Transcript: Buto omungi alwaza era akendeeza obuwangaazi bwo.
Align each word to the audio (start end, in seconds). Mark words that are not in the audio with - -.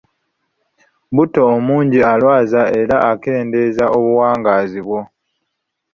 Buto 1.15 1.41
omungi 1.55 1.99
alwaza 2.11 2.61
era 2.79 2.95
akendeeza 3.11 3.85
obuwangaazi 3.97 4.79
bwo. 4.85 4.99